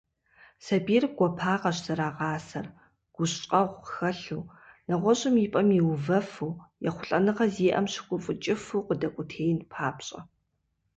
[0.65, 2.65] Сабийр гуапагъэщ зэрагъасэр,
[3.15, 4.43] гущӏэгъу хэлъу,
[4.87, 6.53] нэгъуэщӏым и пӏэм иувэфу,
[6.87, 10.19] ехъулӏэныгъэ зиӏэм щыгуфӏыкӏыфу къыдэкӏуэтеин папщӏэ.